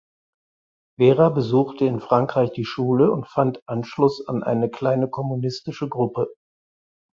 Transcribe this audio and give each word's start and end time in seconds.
Vera 0.97 1.29
besuchte 1.29 1.85
in 1.85 1.99
Frankreich 1.99 2.51
die 2.53 2.65
Schule 2.65 3.11
und 3.11 3.27
fand 3.27 3.61
Anschluss 3.67 4.27
an 4.27 4.41
eine 4.41 4.67
kleine 4.67 5.07
kommunistische 5.07 5.89
Gruppe. 5.89 6.33